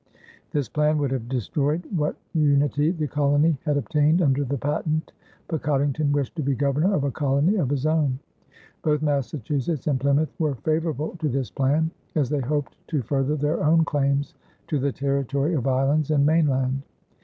[0.49, 5.11] This plan would have destroyed what unity the colony had obtained under the patent,
[5.47, 8.17] but Coddington wished to be governor of a colony of his own.
[8.81, 13.63] Both Massachusetts and Plymouth were favorable to this plan, as they hoped to further their
[13.63, 14.33] own claims
[14.69, 16.81] to the territory of islands and mainland.